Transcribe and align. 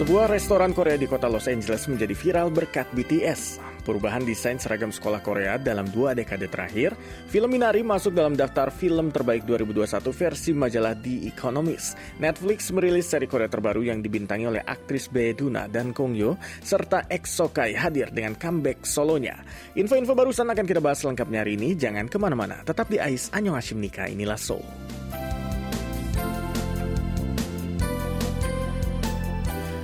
Sebuah 0.00 0.32
restoran 0.32 0.72
Korea 0.72 0.96
di 0.96 1.04
kota 1.04 1.28
Los 1.28 1.44
Angeles 1.44 1.84
menjadi 1.84 2.16
viral 2.16 2.48
berkat 2.48 2.88
BTS. 2.96 3.60
Perubahan 3.84 4.24
desain 4.24 4.56
seragam 4.56 4.88
sekolah 4.88 5.20
Korea 5.20 5.60
dalam 5.60 5.84
dua 5.92 6.16
dekade 6.16 6.48
terakhir, 6.48 6.96
film 7.28 7.52
Minari 7.52 7.84
masuk 7.84 8.16
dalam 8.16 8.32
daftar 8.32 8.72
film 8.72 9.12
terbaik 9.12 9.44
2021 9.44 10.00
versi 10.16 10.56
majalah 10.56 10.96
The 10.96 11.28
Economist. 11.28 12.00
Netflix 12.16 12.72
merilis 12.72 13.12
seri 13.12 13.28
Korea 13.28 13.52
terbaru 13.52 13.84
yang 13.84 14.00
dibintangi 14.00 14.48
oleh 14.48 14.64
aktris 14.64 15.12
Bae 15.12 15.36
Duna 15.36 15.68
dan 15.68 15.92
Kong 15.92 16.16
Yo, 16.16 16.40
serta 16.64 17.04
EXO 17.04 17.52
Kai 17.52 17.76
hadir 17.76 18.08
dengan 18.08 18.40
comeback 18.40 18.88
solonya. 18.88 19.36
Info-info 19.76 20.16
barusan 20.16 20.48
akan 20.48 20.64
kita 20.64 20.80
bahas 20.80 21.04
lengkapnya 21.04 21.44
hari 21.44 21.60
ini, 21.60 21.76
jangan 21.76 22.08
ke 22.08 22.16
mana-mana. 22.16 22.64
Tetap 22.64 22.88
di 22.88 22.96
AIS 22.96 23.36
Anyong 23.36 23.60
Hashim 23.60 23.76
Nika, 23.76 24.08
inilah 24.08 24.40
Soul. 24.40 24.64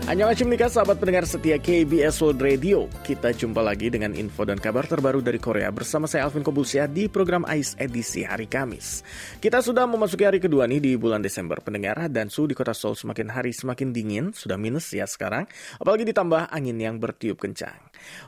Annyeonghaseyo 0.07 0.71
sahabat 0.71 1.03
pendengar 1.03 1.27
setia 1.27 1.59
KBS 1.59 2.23
World 2.23 2.39
Radio. 2.39 2.87
Kita 3.03 3.35
jumpa 3.35 3.59
lagi 3.59 3.91
dengan 3.91 4.15
info 4.15 4.47
dan 4.47 4.55
kabar 4.55 4.87
terbaru 4.87 5.19
dari 5.19 5.43
Korea 5.43 5.67
bersama 5.75 6.07
saya 6.07 6.31
Alvin 6.31 6.47
Kobulsia 6.47 6.87
di 6.87 7.11
program 7.11 7.43
AIS 7.43 7.75
edisi 7.75 8.23
hari 8.23 8.47
Kamis. 8.47 9.03
Kita 9.43 9.59
sudah 9.59 9.83
memasuki 9.83 10.23
hari 10.23 10.39
kedua 10.39 10.71
nih 10.71 10.79
di 10.79 10.93
bulan 10.95 11.27
Desember 11.27 11.59
pendengar 11.59 12.07
dan 12.07 12.31
suhu 12.31 12.47
di 12.47 12.55
kota 12.55 12.71
Seoul 12.71 12.95
semakin 12.95 13.35
hari 13.35 13.51
semakin 13.51 13.91
dingin, 13.91 14.31
sudah 14.31 14.55
minus 14.55 14.95
ya 14.95 15.11
sekarang. 15.11 15.51
Apalagi 15.83 16.07
ditambah 16.07 16.55
angin 16.55 16.79
yang 16.79 17.03
bertiup 17.03 17.43
kencang. 17.43 17.75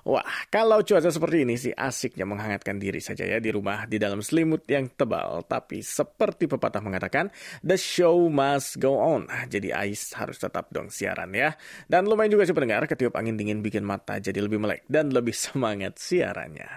Wah, 0.02 0.26
kalau 0.50 0.82
cuaca 0.82 1.14
seperti 1.14 1.46
ini 1.46 1.54
sih 1.54 1.70
asiknya 1.70 2.26
menghangatkan 2.26 2.82
diri 2.82 2.98
saja 2.98 3.22
ya 3.22 3.38
di 3.38 3.54
rumah 3.54 3.86
di 3.86 4.02
dalam 4.02 4.18
selimut 4.18 4.66
yang 4.66 4.90
tebal. 4.98 5.46
Tapi 5.46 5.86
seperti 5.86 6.50
pepatah 6.50 6.82
mengatakan, 6.82 7.30
the 7.62 7.78
show 7.78 8.26
must 8.26 8.82
go 8.82 8.98
on. 8.98 9.30
Jadi 9.46 9.70
AIS 9.70 10.18
harus 10.18 10.42
tetap 10.42 10.74
dong 10.74 10.90
siaran 10.90 11.30
ya. 11.30 11.54
Dan 11.86 12.08
lumayan 12.08 12.34
juga 12.34 12.44
sih 12.48 12.56
pendengar, 12.56 12.84
ketiup 12.88 13.14
angin 13.16 13.36
dingin 13.36 13.60
bikin 13.64 13.84
mata 13.84 14.20
jadi 14.20 14.38
lebih 14.40 14.60
melek 14.60 14.84
dan 14.86 15.12
lebih 15.12 15.32
semangat 15.44 15.96
siarannya. 16.00 16.68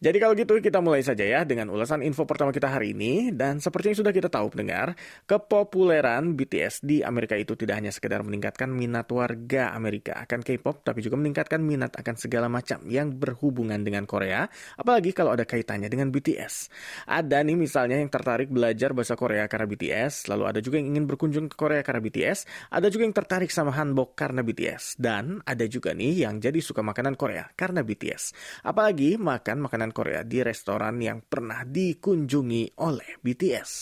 Jadi 0.00 0.16
kalau 0.16 0.32
gitu 0.32 0.56
kita 0.64 0.80
mulai 0.80 1.04
saja 1.04 1.20
ya 1.20 1.44
dengan 1.44 1.68
ulasan 1.68 2.00
info 2.00 2.24
pertama 2.24 2.56
kita 2.56 2.72
hari 2.72 2.96
ini. 2.96 3.28
Dan 3.36 3.60
seperti 3.60 3.92
yang 3.92 3.98
sudah 4.00 4.12
kita 4.16 4.32
tahu 4.32 4.48
pendengar, 4.48 4.96
kepopuleran 5.28 6.32
BTS 6.32 6.80
di 6.80 7.04
Amerika 7.04 7.36
itu 7.36 7.52
tidak 7.52 7.84
hanya 7.84 7.92
sekedar 7.92 8.24
meningkatkan 8.24 8.72
minat 8.72 9.04
warga 9.12 9.76
Amerika 9.76 10.16
akan 10.24 10.40
K-pop, 10.40 10.80
tapi 10.80 11.04
juga 11.04 11.20
meningkatkan 11.20 11.60
minat 11.60 11.92
akan 12.00 12.16
segala 12.16 12.48
macam 12.48 12.80
yang 12.88 13.12
berhubungan 13.12 13.76
dengan 13.84 14.08
Korea, 14.08 14.48
apalagi 14.80 15.12
kalau 15.12 15.36
ada 15.36 15.44
kaitannya 15.44 15.92
dengan 15.92 16.08
BTS. 16.08 16.72
Ada 17.04 17.44
nih 17.44 17.60
misalnya 17.60 18.00
yang 18.00 18.08
tertarik 18.08 18.48
belajar 18.48 18.96
bahasa 18.96 19.20
Korea 19.20 19.44
karena 19.52 19.68
BTS, 19.68 20.32
lalu 20.32 20.44
ada 20.48 20.60
juga 20.64 20.80
yang 20.80 20.96
ingin 20.96 21.04
berkunjung 21.04 21.52
ke 21.52 21.56
Korea 21.60 21.84
karena 21.84 22.00
BTS, 22.00 22.72
ada 22.72 22.88
juga 22.88 23.04
yang 23.04 23.12
tertarik 23.12 23.52
sama 23.52 23.76
hanbok 23.76 24.16
karena 24.16 24.40
BTS, 24.40 24.96
dan 24.96 25.44
ada 25.44 25.68
juga 25.68 25.92
nih 25.92 26.24
yang 26.24 26.40
jadi 26.40 26.56
suka 26.64 26.80
makanan 26.80 27.20
Korea 27.20 27.52
karena 27.52 27.84
BTS. 27.84 28.32
Apalagi 28.64 29.20
makan 29.20 29.68
makanan 29.68 29.89
Korea 29.90 30.26
di 30.26 30.42
restoran 30.42 30.98
yang 30.98 31.22
pernah 31.22 31.62
dikunjungi 31.66 32.80
oleh 32.82 33.20
BTS. 33.22 33.72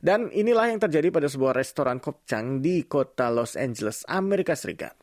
Dan 0.00 0.32
inilah 0.32 0.72
yang 0.72 0.80
terjadi 0.80 1.12
pada 1.12 1.28
sebuah 1.28 1.52
restoran 1.52 2.00
kopchang 2.00 2.64
di 2.64 2.88
kota 2.88 3.28
Los 3.28 3.60
Angeles, 3.60 4.08
Amerika 4.08 4.56
Serikat. 4.56 4.96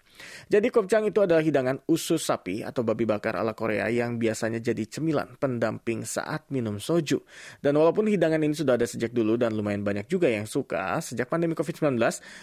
Jadi 0.47 0.67
kopcang 0.71 1.07
itu 1.07 1.23
adalah 1.23 1.43
hidangan 1.43 1.83
usus 1.89 2.23
sapi 2.23 2.63
atau 2.63 2.81
babi 2.81 3.03
bakar 3.03 3.39
ala 3.39 3.53
Korea 3.57 3.89
yang 3.91 4.17
biasanya 4.17 4.59
jadi 4.59 4.83
cemilan 4.87 5.37
pendamping 5.37 6.03
saat 6.03 6.47
minum 6.53 6.81
soju. 6.81 7.21
Dan 7.59 7.77
walaupun 7.77 8.07
hidangan 8.09 8.41
ini 8.41 8.55
sudah 8.55 8.75
ada 8.75 8.87
sejak 8.87 9.11
dulu 9.11 9.35
dan 9.35 9.53
lumayan 9.53 9.81
banyak 9.83 10.07
juga 10.07 10.27
yang 10.27 10.45
suka, 10.47 10.99
sejak 11.03 11.27
pandemi 11.27 11.53
COVID-19, 11.53 11.97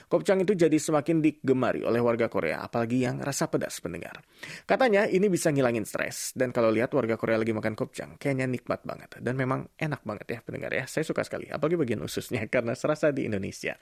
kopcang 0.09 0.43
itu 0.43 0.53
jadi 0.55 0.77
semakin 0.77 1.21
digemari 1.25 1.83
oleh 1.83 2.01
warga 2.01 2.27
Korea, 2.29 2.65
apalagi 2.65 3.05
yang 3.05 3.21
rasa 3.21 3.49
pedas 3.49 3.81
pendengar. 3.81 4.23
Katanya 4.65 5.09
ini 5.09 5.27
bisa 5.29 5.51
ngilangin 5.51 5.89
stres, 5.89 6.33
dan 6.37 6.53
kalau 6.53 6.69
lihat 6.71 6.93
warga 6.93 7.17
Korea 7.17 7.41
lagi 7.41 7.53
makan 7.57 7.75
kopcang, 7.75 8.17
kayaknya 8.21 8.47
nikmat 8.51 8.85
banget. 8.85 9.19
Dan 9.21 9.35
memang 9.39 9.69
enak 9.79 10.05
banget 10.05 10.27
ya 10.29 10.39
pendengar 10.45 10.71
ya, 10.73 10.85
saya 10.85 11.03
suka 11.03 11.25
sekali, 11.25 11.49
apalagi 11.49 11.77
bagian 11.81 12.01
ususnya 12.05 12.45
karena 12.55 12.77
serasa 12.77 13.11
di 13.11 13.27
Indonesia. 13.27 13.79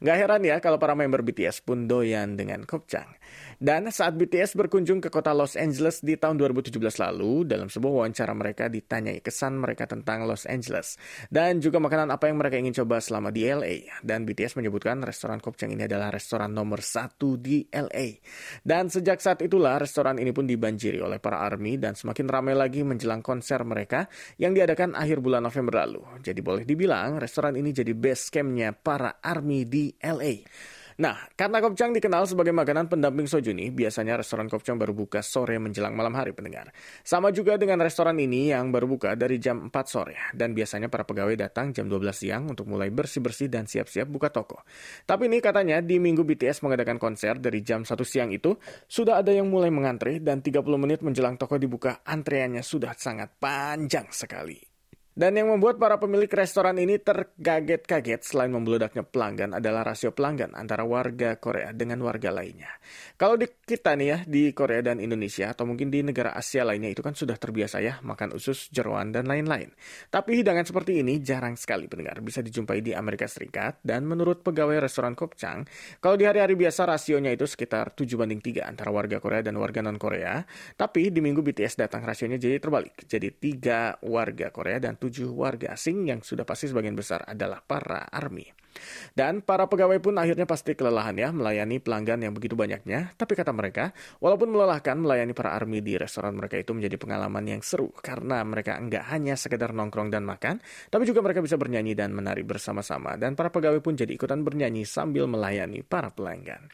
Nggak 0.00 0.16
heran 0.16 0.42
ya 0.44 0.56
kalau 0.58 0.80
para 0.80 0.96
member 0.96 1.20
BTS 1.22 1.62
pun 1.62 1.86
doyan 1.86 2.34
dengan 2.34 2.64
kopcang. 2.64 3.08
Dan 3.58 3.90
saat 3.90 4.14
BTS 4.14 4.54
berkunjung 4.54 5.02
ke 5.02 5.10
kota 5.10 5.34
Los 5.34 5.58
Angeles 5.58 5.98
di 5.98 6.14
tahun 6.14 6.38
2017 6.38 6.78
lalu, 6.78 7.42
dalam 7.42 7.66
sebuah 7.66 8.06
wawancara 8.06 8.30
mereka 8.30 8.70
ditanyai 8.70 9.18
kesan 9.18 9.58
mereka 9.58 9.90
tentang 9.90 10.30
Los 10.30 10.46
Angeles. 10.46 10.94
Dan 11.26 11.58
juga 11.58 11.82
makanan 11.82 12.06
apa 12.14 12.30
yang 12.30 12.38
mereka 12.38 12.54
ingin 12.54 12.70
coba 12.84 13.02
selama 13.02 13.34
di 13.34 13.50
LA. 13.50 13.98
Dan 13.98 14.22
BTS 14.22 14.54
menyebutkan 14.54 15.02
restoran 15.02 15.42
Kopchang 15.42 15.74
ini 15.74 15.90
adalah 15.90 16.14
restoran 16.14 16.54
nomor 16.54 16.86
satu 16.86 17.34
di 17.34 17.66
LA. 17.66 18.22
Dan 18.62 18.94
sejak 18.94 19.18
saat 19.18 19.42
itulah 19.42 19.74
restoran 19.82 20.22
ini 20.22 20.30
pun 20.30 20.46
dibanjiri 20.46 21.02
oleh 21.02 21.18
para 21.18 21.42
ARMY 21.42 21.82
dan 21.82 21.98
semakin 21.98 22.30
ramai 22.30 22.54
lagi 22.54 22.86
menjelang 22.86 23.26
konser 23.26 23.58
mereka 23.66 24.06
yang 24.38 24.54
diadakan 24.54 24.94
akhir 24.94 25.18
bulan 25.18 25.42
November 25.42 25.82
lalu. 25.82 26.06
Jadi 26.22 26.40
boleh 26.46 26.62
dibilang 26.62 27.18
restoran 27.18 27.58
ini 27.58 27.74
jadi 27.74 27.90
base 27.90 28.30
campnya 28.30 28.70
para 28.70 29.18
ARMY 29.18 29.60
di 29.66 29.90
LA. 29.98 30.46
Nah, 30.98 31.14
karena 31.38 31.62
kopcang 31.62 31.94
dikenal 31.94 32.26
sebagai 32.26 32.50
makanan 32.50 32.90
pendamping 32.90 33.30
soju 33.30 33.54
nih, 33.54 33.70
biasanya 33.70 34.18
restoran 34.18 34.50
kopcang 34.50 34.74
baru 34.82 34.90
buka 34.90 35.22
sore 35.22 35.54
menjelang 35.62 35.94
malam 35.94 36.10
hari 36.18 36.34
pendengar. 36.34 36.74
Sama 37.06 37.30
juga 37.30 37.54
dengan 37.54 37.78
restoran 37.78 38.18
ini 38.18 38.50
yang 38.50 38.74
baru 38.74 38.90
buka 38.90 39.14
dari 39.14 39.38
jam 39.38 39.70
4 39.70 39.86
sore. 39.86 40.18
Dan 40.34 40.58
biasanya 40.58 40.90
para 40.90 41.06
pegawai 41.06 41.38
datang 41.38 41.70
jam 41.70 41.86
12 41.86 42.02
siang 42.10 42.50
untuk 42.50 42.66
mulai 42.66 42.90
bersih-bersih 42.90 43.46
dan 43.46 43.70
siap-siap 43.70 44.10
buka 44.10 44.34
toko. 44.34 44.66
Tapi 45.06 45.30
ini 45.30 45.38
katanya 45.38 45.78
di 45.78 46.02
minggu 46.02 46.26
BTS 46.26 46.66
mengadakan 46.66 46.98
konser 46.98 47.38
dari 47.38 47.62
jam 47.62 47.86
1 47.86 47.94
siang 48.02 48.34
itu, 48.34 48.58
sudah 48.90 49.22
ada 49.22 49.30
yang 49.30 49.46
mulai 49.46 49.70
mengantre 49.70 50.18
dan 50.18 50.42
30 50.42 50.66
menit 50.82 51.06
menjelang 51.06 51.38
toko 51.38 51.62
dibuka, 51.62 52.02
antreannya 52.02 52.66
sudah 52.66 52.98
sangat 52.98 53.38
panjang 53.38 54.10
sekali. 54.10 54.67
Dan 55.18 55.34
yang 55.34 55.50
membuat 55.50 55.82
para 55.82 55.98
pemilik 55.98 56.30
restoran 56.30 56.78
ini 56.78 56.94
terkaget-kaget 57.02 58.22
selain 58.22 58.54
membeludaknya 58.54 59.02
pelanggan 59.02 59.50
adalah 59.50 59.82
rasio 59.82 60.14
pelanggan 60.14 60.54
antara 60.54 60.86
warga 60.86 61.34
Korea 61.42 61.74
dengan 61.74 62.06
warga 62.06 62.30
lainnya. 62.30 62.70
Kalau 63.18 63.34
di 63.34 63.50
kita 63.50 63.98
nih 63.98 64.06
ya, 64.06 64.18
di 64.22 64.54
Korea 64.54 64.78
dan 64.78 65.02
Indonesia 65.02 65.50
atau 65.50 65.66
mungkin 65.66 65.90
di 65.90 66.06
negara 66.06 66.38
Asia 66.38 66.62
lainnya 66.62 66.94
itu 66.94 67.02
kan 67.02 67.18
sudah 67.18 67.34
terbiasa 67.34 67.82
ya 67.82 67.98
makan 68.06 68.38
usus, 68.38 68.70
jeroan, 68.70 69.10
dan 69.10 69.26
lain-lain. 69.26 69.74
Tapi 70.06 70.38
hidangan 70.38 70.62
seperti 70.62 71.02
ini 71.02 71.18
jarang 71.18 71.58
sekali 71.58 71.90
pendengar 71.90 72.22
bisa 72.22 72.38
dijumpai 72.38 72.78
di 72.78 72.94
Amerika 72.94 73.26
Serikat 73.26 73.82
dan 73.82 74.06
menurut 74.06 74.46
pegawai 74.46 74.78
restoran 74.78 75.18
Kopchang, 75.18 75.66
kalau 75.98 76.14
di 76.14 76.30
hari-hari 76.30 76.54
biasa 76.54 76.86
rasionya 76.86 77.34
itu 77.34 77.42
sekitar 77.42 77.90
7 77.90 78.06
banding 78.14 78.38
3 78.38 78.70
antara 78.70 78.94
warga 78.94 79.18
Korea 79.18 79.42
dan 79.42 79.58
warga 79.58 79.82
non-Korea. 79.82 80.46
Tapi 80.78 81.10
di 81.10 81.18
minggu 81.18 81.42
BTS 81.42 81.74
datang 81.74 82.06
rasionya 82.06 82.38
jadi 82.38 82.62
terbalik. 82.62 83.02
Jadi 83.02 83.34
3 83.34 83.98
warga 84.06 84.54
Korea 84.54 84.78
dan 84.78 84.94
7 84.94 85.07
warga 85.32 85.74
asing 85.74 86.12
yang 86.12 86.20
sudah 86.20 86.44
pasti 86.44 86.68
sebagian 86.68 86.94
besar 86.94 87.24
adalah 87.24 87.64
para 87.64 88.06
army. 88.08 88.44
Dan 89.14 89.40
para 89.42 89.66
pegawai 89.66 89.98
pun 89.98 90.14
akhirnya 90.16 90.44
pasti 90.44 90.74
kelelahan 90.74 91.16
ya 91.16 91.28
melayani 91.34 91.80
pelanggan 91.82 92.22
yang 92.22 92.32
begitu 92.34 92.54
banyaknya. 92.54 93.14
Tapi 93.14 93.32
kata 93.34 93.50
mereka, 93.50 93.90
walaupun 94.22 94.52
melelahkan 94.52 94.98
melayani 94.98 95.32
para 95.32 95.54
army 95.54 95.80
di 95.80 95.96
restoran 95.96 96.36
mereka 96.36 96.60
itu 96.60 96.74
menjadi 96.76 96.96
pengalaman 97.00 97.44
yang 97.48 97.62
seru 97.64 97.90
karena 97.98 98.44
mereka 98.44 98.76
enggak 98.76 99.08
hanya 99.10 99.34
sekedar 99.34 99.72
nongkrong 99.72 100.12
dan 100.12 100.22
makan, 100.22 100.60
tapi 100.92 101.08
juga 101.08 101.24
mereka 101.24 101.40
bisa 101.40 101.56
bernyanyi 101.56 101.96
dan 101.96 102.12
menari 102.12 102.44
bersama-sama. 102.44 103.16
Dan 103.16 103.34
para 103.34 103.48
pegawai 103.48 103.80
pun 103.80 103.96
jadi 103.96 104.12
ikutan 104.12 104.44
bernyanyi 104.44 104.84
sambil 104.84 105.24
melayani 105.24 105.80
para 105.80 106.12
pelanggan. 106.12 106.68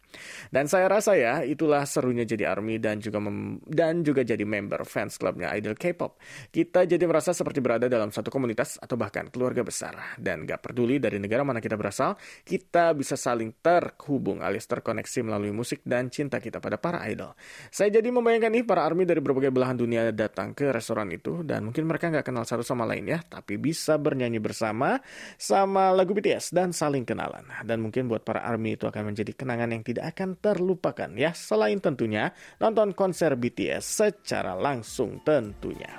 Dan 0.51 0.67
saya 0.67 0.91
rasa 0.91 1.15
ya, 1.15 1.47
itulah 1.47 1.87
serunya 1.87 2.27
jadi 2.27 2.51
army 2.51 2.83
dan 2.83 2.99
juga 2.99 3.23
dan 3.71 4.03
juga 4.03 4.27
jadi 4.27 4.43
member 4.43 4.83
fans 4.85 5.17
clubnya 5.17 5.55
Idol 5.55 5.79
K-pop. 5.79 6.19
Kita 6.51 6.83
jadi 6.85 7.07
merasa 7.07 7.31
seperti 7.31 7.63
berada 7.63 7.87
dalam 7.87 8.11
satu 8.11 8.29
komunitas 8.29 8.77
atau 8.83 8.99
bahkan 8.99 9.31
keluarga 9.31 9.63
besar. 9.63 10.19
Dan 10.19 10.43
gak 10.45 10.67
peduli 10.67 10.99
dari 10.99 11.23
negara 11.23 11.47
mana 11.47 11.63
kita 11.63 11.79
berasal 11.79 11.94
berasal, 11.95 12.19
kita 12.43 12.91
bisa 12.99 13.15
saling 13.15 13.55
terhubung 13.63 14.43
alias 14.43 14.67
terkoneksi 14.67 15.23
melalui 15.23 15.55
musik 15.55 15.87
dan 15.87 16.11
cinta 16.11 16.43
kita 16.43 16.59
pada 16.59 16.83
para 16.83 17.07
idol. 17.07 17.39
Saya 17.71 17.95
jadi 17.95 18.11
membayangkan 18.11 18.51
nih 18.51 18.65
para 18.67 18.83
army 18.83 19.07
dari 19.07 19.23
berbagai 19.23 19.55
belahan 19.55 19.79
dunia 19.79 20.11
datang 20.11 20.51
ke 20.59 20.75
restoran 20.75 21.07
itu 21.15 21.47
dan 21.47 21.63
mungkin 21.63 21.87
mereka 21.87 22.11
nggak 22.11 22.27
kenal 22.27 22.43
satu 22.43 22.67
sama 22.67 22.83
lain 22.83 23.07
ya, 23.07 23.23
tapi 23.23 23.55
bisa 23.63 23.95
bernyanyi 23.95 24.43
bersama 24.43 24.99
sama 25.39 25.95
lagu 25.95 26.11
BTS 26.11 26.51
dan 26.51 26.75
saling 26.75 27.07
kenalan. 27.07 27.47
Dan 27.63 27.79
mungkin 27.79 28.11
buat 28.11 28.27
para 28.27 28.43
army 28.43 28.75
itu 28.75 28.91
akan 28.91 29.15
menjadi 29.15 29.31
kenangan 29.31 29.71
yang 29.71 29.87
tidak 29.87 30.19
akan 30.19 30.35
terlupakan 30.43 31.11
ya, 31.15 31.31
selain 31.31 31.79
tentunya 31.79 32.35
nonton 32.59 32.91
konser 32.91 33.39
BTS 33.39 33.85
secara 33.87 34.59
langsung 34.59 35.23
tentunya. 35.23 35.95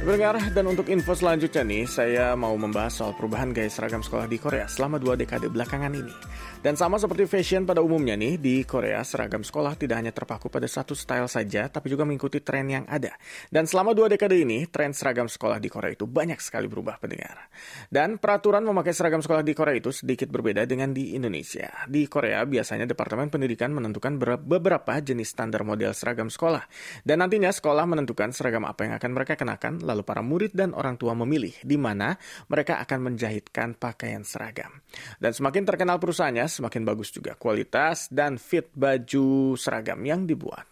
Pendengar, 0.00 0.40
dan 0.56 0.64
untuk 0.64 0.88
info 0.88 1.12
selanjutnya 1.12 1.60
nih, 1.60 1.84
saya 1.84 2.32
mau 2.32 2.56
membahas 2.56 3.04
soal 3.04 3.12
perubahan 3.12 3.52
gaya 3.52 3.68
seragam 3.68 4.00
sekolah 4.00 4.24
di 4.24 4.40
Korea 4.40 4.64
selama 4.64 4.96
dua 4.96 5.12
dekade 5.12 5.52
belakangan 5.52 5.92
ini. 5.92 6.16
Dan 6.60 6.72
sama 6.72 6.96
seperti 6.96 7.24
fashion 7.28 7.68
pada 7.68 7.84
umumnya 7.84 8.16
nih, 8.16 8.40
di 8.40 8.64
Korea 8.64 9.04
seragam 9.04 9.44
sekolah 9.44 9.76
tidak 9.76 9.96
hanya 10.00 10.12
terpaku 10.12 10.48
pada 10.48 10.64
satu 10.64 10.96
style 10.96 11.28
saja, 11.28 11.68
tapi 11.68 11.92
juga 11.92 12.08
mengikuti 12.08 12.40
tren 12.40 12.68
yang 12.72 12.84
ada. 12.88 13.12
Dan 13.52 13.68
selama 13.68 13.92
dua 13.92 14.08
dekade 14.08 14.40
ini, 14.40 14.64
tren 14.72 14.96
seragam 14.96 15.28
sekolah 15.28 15.60
di 15.60 15.68
Korea 15.68 15.92
itu 15.92 16.08
banyak 16.08 16.40
sekali 16.40 16.64
berubah 16.64 16.96
pendengar. 16.96 17.48
Dan 17.92 18.16
peraturan 18.16 18.64
memakai 18.64 18.96
seragam 18.96 19.20
sekolah 19.20 19.44
di 19.44 19.52
Korea 19.52 19.76
itu 19.76 19.92
sedikit 19.92 20.32
berbeda 20.32 20.64
dengan 20.64 20.96
di 20.96 21.12
Indonesia. 21.12 21.68
Di 21.88 22.08
Korea 22.08 22.40
biasanya 22.48 22.88
Departemen 22.88 23.28
Pendidikan 23.28 23.72
menentukan 23.72 24.16
beberapa 24.40 24.96
jenis 25.00 25.28
standar 25.28 25.60
model 25.60 25.92
seragam 25.92 26.32
sekolah. 26.32 26.64
Dan 27.04 27.20
nantinya 27.20 27.52
sekolah 27.52 27.84
menentukan 27.84 28.32
seragam 28.32 28.64
apa 28.64 28.88
yang 28.88 28.96
akan 28.96 29.10
mereka 29.12 29.36
kenakan, 29.36 29.89
lalu 29.90 30.06
para 30.06 30.22
murid 30.22 30.54
dan 30.54 30.70
orang 30.72 30.94
tua 30.94 31.12
memilih 31.18 31.52
di 31.66 31.74
mana 31.74 32.14
mereka 32.46 32.78
akan 32.78 33.10
menjahitkan 33.10 33.74
pakaian 33.74 34.22
seragam. 34.22 34.70
Dan 35.18 35.34
semakin 35.34 35.66
terkenal 35.66 35.98
perusahaannya, 35.98 36.46
semakin 36.46 36.82
bagus 36.86 37.10
juga 37.10 37.34
kualitas 37.34 38.06
dan 38.08 38.38
fit 38.38 38.70
baju 38.70 39.58
seragam 39.58 39.98
yang 40.06 40.24
dibuat. 40.24 40.70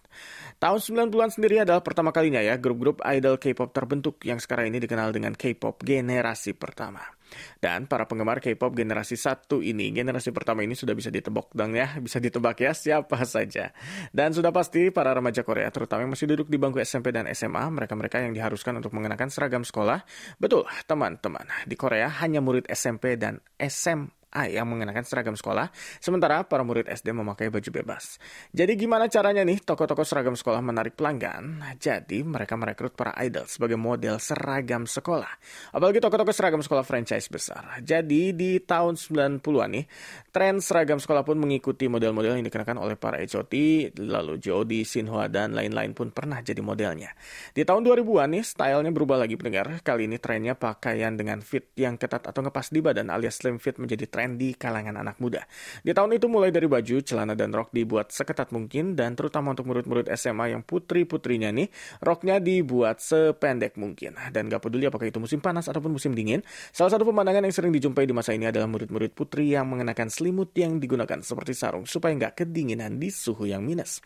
Tahun 0.59 0.81
90-an 0.83 1.31
sendiri 1.31 1.63
adalah 1.63 1.83
pertama 1.87 2.11
kalinya 2.11 2.43
ya 2.43 2.59
grup-grup 2.59 2.99
idol 3.07 3.39
K-pop 3.39 3.71
terbentuk 3.71 4.19
yang 4.27 4.43
sekarang 4.43 4.75
ini 4.75 4.83
dikenal 4.83 5.15
dengan 5.15 5.39
K-pop 5.39 5.87
generasi 5.87 6.59
pertama. 6.59 7.18
Dan 7.59 7.89
para 7.89 8.05
penggemar 8.05 8.43
K-pop 8.43 8.75
generasi 8.77 9.17
satu 9.17 9.65
ini, 9.65 9.91
generasi 9.91 10.31
pertama 10.35 10.63
ini 10.67 10.77
sudah 10.77 10.93
bisa 10.93 11.09
ditebak 11.09 11.55
dong 11.57 11.75
ya, 11.75 11.97
bisa 11.99 12.21
ditebak 12.21 12.61
ya 12.61 12.73
siapa 12.77 13.23
saja. 13.25 13.73
Dan 14.13 14.37
sudah 14.37 14.53
pasti 14.53 14.93
para 14.93 15.15
remaja 15.17 15.47
Korea, 15.47 15.73
terutama 15.73 16.05
yang 16.05 16.13
masih 16.13 16.29
duduk 16.29 16.53
di 16.53 16.61
bangku 16.61 16.83
SMP 16.83 17.15
dan 17.15 17.31
SMA, 17.33 17.65
mereka-mereka 17.73 18.21
yang 18.21 18.37
diharuskan 18.37 18.79
untuk 18.79 18.93
mengenakan 18.93 19.33
seragam 19.33 19.63
sekolah. 19.63 20.03
Betul, 20.37 20.67
teman-teman, 20.85 21.47
di 21.65 21.75
Korea 21.79 22.11
hanya 22.21 22.45
murid 22.45 22.67
SMP 22.69 23.17
dan 23.17 23.41
SMA 23.57 24.18
A 24.29 24.45
yang 24.45 24.69
mengenakan 24.69 25.09
seragam 25.09 25.33
sekolah, 25.33 25.73
sementara 26.05 26.45
para 26.45 26.61
murid 26.61 26.85
SD 26.85 27.17
memakai 27.17 27.49
baju 27.49 27.71
bebas. 27.73 28.21
Jadi 28.53 28.77
gimana 28.77 29.09
caranya 29.09 29.41
nih 29.41 29.65
toko-toko 29.65 30.05
seragam 30.05 30.37
sekolah 30.37 30.61
menarik 30.61 30.93
pelanggan? 31.01 31.65
Jadi 31.81 32.21
mereka 32.21 32.53
merekrut 32.61 32.93
para 32.93 33.17
idol 33.25 33.49
sebagai 33.49 33.81
model 33.81 34.21
seragam 34.21 34.85
sekolah. 34.85 35.33
Apalagi 35.73 36.05
toko-toko 36.05 36.29
seragam 36.29 36.61
sekolah 36.61 36.85
franchise 36.85 37.25
besar. 37.33 37.81
Jadi 37.81 38.37
di 38.37 38.61
tahun 38.61 39.01
90-an 39.01 39.69
nih, 39.73 39.85
tren 40.29 40.61
seragam 40.61 41.01
sekolah 41.01 41.25
pun 41.25 41.41
mengikuti 41.41 41.89
model-model 41.89 42.37
yang 42.37 42.45
dikenakan 42.45 42.85
oleh 42.85 43.01
para 43.01 43.17
HOT, 43.25 43.55
lalu 43.97 44.37
Jody, 44.37 44.85
Shinhwa, 44.85 45.33
dan 45.33 45.57
lain-lain 45.57 45.97
pun 45.97 46.13
pernah 46.13 46.45
jadi 46.45 46.61
modelnya. 46.61 47.17
Di 47.57 47.65
tahun 47.65 47.81
2000-an 47.81 48.29
nih, 48.37 48.45
stylenya 48.45 48.93
berubah 48.93 49.17
lagi 49.25 49.41
pendengar. 49.41 49.81
Kali 49.81 50.05
ini 50.05 50.21
trennya 50.21 50.53
pakaian 50.53 51.17
dengan 51.17 51.41
fit 51.41 51.73
yang 51.81 51.97
ketat 51.97 52.29
atau 52.29 52.45
ngepas 52.45 52.69
di 52.69 52.85
badan 52.85 53.09
alias 53.09 53.41
slim 53.41 53.57
fit 53.57 53.81
menjadi 53.81 54.18
tren 54.19 54.35
di 54.35 54.51
kalangan 54.51 54.99
anak 54.99 55.23
muda. 55.23 55.47
Di 55.87 55.95
tahun 55.95 56.19
itu 56.19 56.27
mulai 56.27 56.51
dari 56.51 56.67
baju, 56.67 56.99
celana, 57.07 57.39
dan 57.39 57.55
rok 57.55 57.71
dibuat 57.71 58.11
seketat 58.11 58.51
mungkin 58.51 58.99
dan 58.99 59.15
terutama 59.15 59.55
untuk 59.55 59.71
murid-murid 59.71 60.11
SMA 60.19 60.59
yang 60.59 60.67
putri-putrinya 60.67 61.55
nih, 61.55 61.71
roknya 62.03 62.43
dibuat 62.43 62.99
sependek 62.99 63.79
mungkin. 63.79 64.19
Dan 64.35 64.51
gak 64.51 64.67
peduli 64.67 64.91
apakah 64.91 65.07
itu 65.07 65.23
musim 65.23 65.39
panas 65.39 65.71
ataupun 65.71 65.95
musim 65.95 66.19
dingin, 66.19 66.43
salah 66.75 66.91
satu 66.91 67.07
pemandangan 67.07 67.47
yang 67.47 67.55
sering 67.55 67.71
dijumpai 67.71 68.11
di 68.11 68.15
masa 68.17 68.35
ini 68.35 68.51
adalah 68.51 68.67
murid-murid 68.67 69.15
putri 69.15 69.55
yang 69.55 69.71
mengenakan 69.71 70.11
selimut 70.11 70.51
yang 70.59 70.83
digunakan 70.83 71.23
seperti 71.23 71.55
sarung 71.55 71.87
supaya 71.87 72.11
nggak 72.19 72.43
kedinginan 72.43 72.99
di 72.99 73.15
suhu 73.15 73.47
yang 73.47 73.63
minus. 73.63 74.03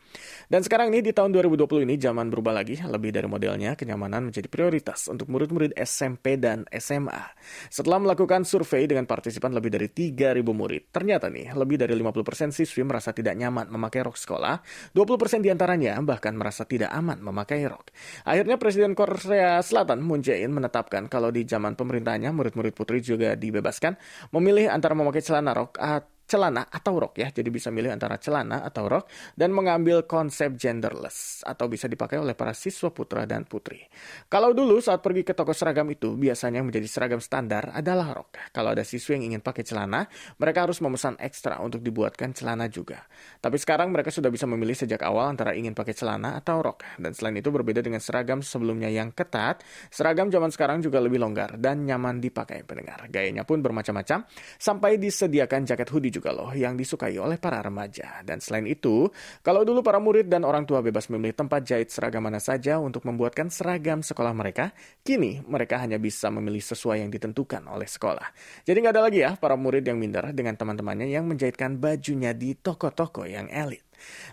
Dan 0.52 0.60
sekarang 0.60 0.92
ini 0.92 1.00
di 1.00 1.16
tahun 1.16 1.32
2020 1.32 1.88
ini 1.88 1.96
zaman 1.96 2.28
berubah 2.28 2.52
lagi, 2.60 2.76
lebih 2.84 3.16
dari 3.16 3.24
modelnya, 3.24 3.80
kenyamanan 3.80 4.28
menjadi 4.28 4.52
prioritas 4.52 5.08
untuk 5.08 5.32
murid-murid 5.32 5.72
SMP 5.80 6.36
dan 6.36 6.68
SMA. 6.68 7.32
Setelah 7.72 7.96
melakukan 8.04 8.44
survei 8.44 8.84
dengan 8.84 9.08
partisipan 9.08 9.56
lebih 9.56 9.72
dari 9.72 9.88
3.000 10.10 10.42
murid. 10.50 10.90
Ternyata 10.90 11.30
nih, 11.30 11.54
lebih 11.54 11.78
dari 11.78 11.94
50% 11.94 12.50
siswi 12.50 12.82
merasa 12.82 13.14
tidak 13.14 13.38
nyaman 13.38 13.70
memakai 13.70 14.02
rok 14.02 14.18
sekolah, 14.18 14.58
20% 14.90 15.38
di 15.38 15.50
antaranya 15.54 15.94
bahkan 16.02 16.34
merasa 16.34 16.66
tidak 16.66 16.90
aman 16.90 17.22
memakai 17.22 17.62
rok. 17.70 17.94
Akhirnya 18.26 18.58
Presiden 18.58 18.98
Korea 18.98 19.62
Selatan 19.62 20.02
Moon 20.02 20.18
Jae-in 20.18 20.50
menetapkan 20.50 21.06
kalau 21.06 21.30
di 21.30 21.46
zaman 21.46 21.78
pemerintahnya 21.78 22.34
murid-murid 22.34 22.74
putri 22.74 22.98
juga 22.98 23.38
dibebaskan 23.38 23.94
memilih 24.34 24.74
antara 24.74 24.98
memakai 24.98 25.22
celana 25.22 25.54
rok 25.54 25.78
atau 25.78 26.21
celana 26.32 26.72
atau 26.72 26.96
rok 26.96 27.20
ya. 27.20 27.28
Jadi 27.28 27.52
bisa 27.52 27.68
milih 27.68 27.92
antara 27.92 28.16
celana 28.16 28.64
atau 28.64 28.88
rok 28.88 29.04
dan 29.36 29.52
mengambil 29.52 30.08
konsep 30.08 30.56
genderless 30.56 31.44
atau 31.44 31.68
bisa 31.68 31.84
dipakai 31.92 32.16
oleh 32.16 32.32
para 32.32 32.56
siswa 32.56 32.88
putra 32.88 33.28
dan 33.28 33.44
putri. 33.44 33.84
Kalau 34.32 34.56
dulu 34.56 34.80
saat 34.80 35.04
pergi 35.04 35.28
ke 35.28 35.36
toko 35.36 35.52
seragam 35.52 35.84
itu 35.92 36.16
biasanya 36.16 36.64
menjadi 36.64 36.88
seragam 36.88 37.20
standar 37.20 37.68
adalah 37.76 38.16
rok. 38.16 38.32
Kalau 38.56 38.72
ada 38.72 38.80
siswa 38.80 39.12
yang 39.12 39.34
ingin 39.34 39.44
pakai 39.44 39.60
celana, 39.66 40.08
mereka 40.40 40.64
harus 40.64 40.80
memesan 40.80 41.20
ekstra 41.20 41.60
untuk 41.60 41.84
dibuatkan 41.84 42.32
celana 42.32 42.70
juga. 42.72 43.04
Tapi 43.42 43.60
sekarang 43.60 43.92
mereka 43.92 44.08
sudah 44.08 44.32
bisa 44.32 44.48
memilih 44.48 44.78
sejak 44.78 45.04
awal 45.04 45.28
antara 45.28 45.52
ingin 45.52 45.76
pakai 45.76 45.92
celana 45.92 46.38
atau 46.38 46.64
rok. 46.64 46.86
Dan 46.96 47.12
selain 47.12 47.36
itu 47.36 47.50
berbeda 47.50 47.82
dengan 47.82 47.98
seragam 47.98 48.40
sebelumnya 48.40 48.88
yang 48.88 49.10
ketat, 49.10 49.60
seragam 49.90 50.30
zaman 50.30 50.48
sekarang 50.54 50.78
juga 50.80 51.02
lebih 51.02 51.18
longgar 51.18 51.58
dan 51.58 51.82
nyaman 51.82 52.22
dipakai 52.22 52.62
pendengar. 52.62 53.10
Gayanya 53.10 53.42
pun 53.42 53.58
bermacam-macam 53.58 54.24
sampai 54.56 54.96
disediakan 55.02 55.66
jaket 55.66 55.88
hoodie 55.90 56.14
juga 56.14 56.21
juga 56.22 56.30
loh 56.30 56.54
yang 56.54 56.78
disukai 56.78 57.18
oleh 57.18 57.34
para 57.34 57.58
remaja. 57.58 58.22
Dan 58.22 58.38
selain 58.38 58.70
itu, 58.70 59.10
kalau 59.42 59.66
dulu 59.66 59.82
para 59.82 59.98
murid 59.98 60.30
dan 60.30 60.46
orang 60.46 60.62
tua 60.62 60.78
bebas 60.78 61.10
memilih 61.10 61.34
tempat 61.34 61.66
jahit 61.66 61.90
seragam 61.90 62.22
mana 62.22 62.38
saja 62.38 62.78
untuk 62.78 63.02
membuatkan 63.02 63.50
seragam 63.50 64.06
sekolah 64.06 64.30
mereka, 64.30 64.70
kini 65.02 65.42
mereka 65.42 65.82
hanya 65.82 65.98
bisa 65.98 66.30
memilih 66.30 66.62
sesuai 66.62 67.02
yang 67.02 67.10
ditentukan 67.10 67.66
oleh 67.66 67.90
sekolah. 67.90 68.30
Jadi 68.62 68.78
nggak 68.78 68.94
ada 68.94 69.02
lagi 69.02 69.18
ya 69.26 69.34
para 69.34 69.58
murid 69.58 69.82
yang 69.82 69.98
minder 69.98 70.30
dengan 70.30 70.54
teman-temannya 70.54 71.10
yang 71.10 71.26
menjahitkan 71.26 71.82
bajunya 71.82 72.30
di 72.30 72.54
toko-toko 72.54 73.26
yang 73.26 73.50
elit. 73.50 73.82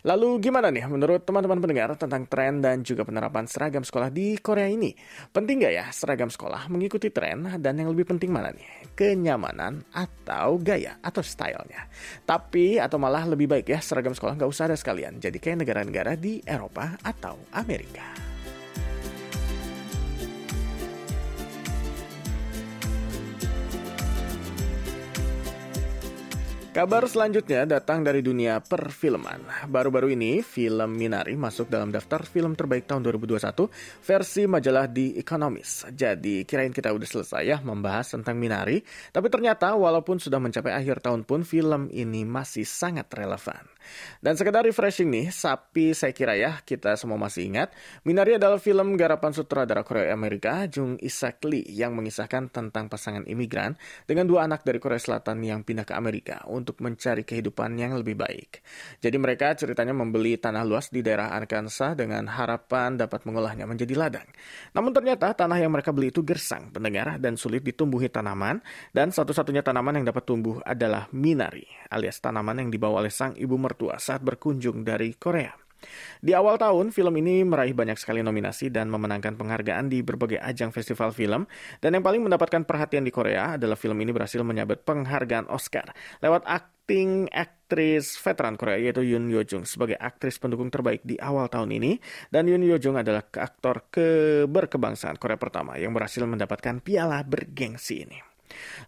Lalu 0.08 0.40
gimana 0.40 0.72
nih 0.72 0.88
menurut 0.88 1.28
teman-teman 1.28 1.60
pendengar 1.60 1.90
tentang 2.00 2.24
tren 2.26 2.64
dan 2.64 2.82
juga 2.86 3.04
penerapan 3.04 3.46
seragam 3.46 3.84
sekolah 3.84 4.08
di 4.08 4.40
Korea 4.40 4.72
ini? 4.72 4.96
Penting 5.30 5.66
gak 5.66 5.74
ya 5.74 5.86
seragam 5.92 6.32
sekolah 6.32 6.72
mengikuti 6.72 7.12
tren 7.12 7.60
dan 7.60 7.74
yang 7.76 7.92
lebih 7.92 8.08
penting 8.08 8.32
mana 8.32 8.56
nih? 8.56 8.94
Kenyamanan 8.96 9.84
atau 9.92 10.56
gaya 10.60 10.98
atau 11.04 11.20
stylenya? 11.20 11.90
Tapi 12.24 12.80
atau 12.80 12.96
malah 12.96 13.28
lebih 13.28 13.52
baik 13.52 13.68
ya 13.68 13.80
seragam 13.84 14.16
sekolah 14.16 14.40
nggak 14.40 14.52
usah 14.52 14.72
ada 14.72 14.78
sekalian. 14.80 15.20
Jadi 15.20 15.38
kayak 15.38 15.68
negara-negara 15.68 16.16
di 16.16 16.40
Eropa 16.48 16.96
atau 17.04 17.36
Amerika. 17.52 18.39
Kabar 26.70 27.02
selanjutnya 27.10 27.66
datang 27.66 28.06
dari 28.06 28.22
dunia 28.22 28.62
perfilman. 28.62 29.42
Baru-baru 29.74 30.14
ini, 30.14 30.46
film 30.46 31.02
Minari 31.02 31.34
masuk 31.34 31.66
dalam 31.66 31.90
daftar 31.90 32.22
film 32.22 32.54
terbaik 32.54 32.86
tahun 32.86 33.10
2021 33.10 33.66
versi 34.06 34.46
majalah 34.46 34.86
The 34.86 35.18
Economist. 35.18 35.90
Jadi, 35.90 36.46
kirain 36.46 36.70
kita 36.70 36.94
udah 36.94 37.10
selesai 37.10 37.42
ya 37.42 37.58
membahas 37.66 38.14
tentang 38.14 38.38
Minari, 38.38 38.86
tapi 39.10 39.34
ternyata 39.34 39.74
walaupun 39.74 40.22
sudah 40.22 40.38
mencapai 40.38 40.70
akhir 40.78 41.02
tahun 41.02 41.26
pun 41.26 41.42
film 41.42 41.90
ini 41.90 42.22
masih 42.22 42.70
sangat 42.70 43.10
relevan. 43.18 43.66
Dan 44.22 44.38
sekedar 44.38 44.62
refreshing 44.62 45.10
nih, 45.10 45.34
sapi 45.34 45.98
saya 45.98 46.14
kira 46.14 46.38
ya 46.38 46.62
kita 46.62 46.94
semua 47.02 47.18
masih 47.18 47.50
ingat, 47.50 47.74
Minari 48.06 48.38
adalah 48.38 48.62
film 48.62 48.94
garapan 48.94 49.34
sutradara 49.34 49.82
Korea 49.82 50.14
Amerika 50.14 50.70
Jung 50.70 51.02
Isak 51.02 51.42
Lee 51.50 51.66
yang 51.66 51.98
mengisahkan 51.98 52.54
tentang 52.54 52.94
pasangan 52.94 53.26
imigran 53.26 53.74
dengan 54.06 54.30
dua 54.30 54.46
anak 54.46 54.62
dari 54.62 54.78
Korea 54.78 55.02
Selatan 55.02 55.42
yang 55.42 55.66
pindah 55.66 55.90
ke 55.90 55.98
Amerika 55.98 56.46
untuk 56.60 56.84
mencari 56.84 57.24
kehidupan 57.24 57.80
yang 57.80 57.96
lebih 57.96 58.20
baik. 58.20 58.60
Jadi 59.00 59.16
mereka 59.16 59.56
ceritanya 59.56 59.96
membeli 59.96 60.36
tanah 60.36 60.68
luas 60.68 60.92
di 60.92 61.00
daerah 61.00 61.32
Arkansas 61.32 61.96
dengan 61.96 62.28
harapan 62.28 63.00
dapat 63.00 63.24
mengolahnya 63.24 63.64
menjadi 63.64 63.96
ladang. 63.96 64.28
Namun 64.76 64.92
ternyata 64.92 65.32
tanah 65.32 65.56
yang 65.56 65.72
mereka 65.72 65.96
beli 65.96 66.12
itu 66.12 66.20
gersang, 66.20 66.70
pendengar, 66.76 67.16
dan 67.24 67.40
sulit 67.40 67.64
ditumbuhi 67.64 68.12
tanaman, 68.12 68.60
dan 68.92 69.16
satu-satunya 69.16 69.64
tanaman 69.64 70.04
yang 70.04 70.06
dapat 70.12 70.28
tumbuh 70.28 70.60
adalah 70.68 71.08
minari, 71.16 71.64
alias 71.88 72.20
tanaman 72.20 72.68
yang 72.68 72.70
dibawa 72.70 73.00
oleh 73.00 73.14
sang 73.14 73.34
ibu 73.40 73.56
mertua 73.56 73.96
saat 73.98 74.20
berkunjung 74.20 74.84
dari 74.84 75.16
Korea. 75.16 75.69
Di 76.20 76.36
awal 76.36 76.60
tahun, 76.60 76.92
film 76.92 77.16
ini 77.20 77.48
meraih 77.48 77.72
banyak 77.72 77.96
sekali 77.96 78.20
nominasi 78.20 78.68
dan 78.70 78.92
memenangkan 78.92 79.40
penghargaan 79.40 79.88
di 79.88 80.04
berbagai 80.04 80.40
ajang 80.40 80.76
festival 80.76 81.16
film. 81.16 81.48
Dan 81.80 81.96
yang 81.96 82.04
paling 82.04 82.22
mendapatkan 82.24 82.68
perhatian 82.68 83.08
di 83.08 83.12
Korea 83.12 83.56
adalah 83.56 83.80
film 83.80 83.98
ini 84.04 84.12
berhasil 84.12 84.44
menyabet 84.44 84.84
penghargaan 84.84 85.48
Oscar 85.48 85.92
lewat 86.20 86.44
akting 86.46 87.32
aktris 87.32 88.18
veteran 88.20 88.58
Korea 88.58 88.82
yaitu 88.82 89.06
Yoon 89.06 89.30
Yo 89.30 89.46
Jung 89.46 89.64
sebagai 89.64 89.96
aktris 89.96 90.42
pendukung 90.42 90.68
terbaik 90.70 91.06
di 91.08 91.16
awal 91.18 91.48
tahun 91.48 91.76
ini. 91.76 91.98
Dan 92.30 92.52
Yoon 92.52 92.66
Yo 92.68 92.78
Jung 92.78 93.00
adalah 93.00 93.24
aktor 93.26 93.88
ke 93.90 94.44
berkebangsaan 94.46 95.16
Korea 95.16 95.40
pertama 95.40 95.80
yang 95.80 95.96
berhasil 95.96 96.22
mendapatkan 96.26 96.84
piala 96.84 97.24
bergengsi 97.24 98.04
ini. 98.06 98.29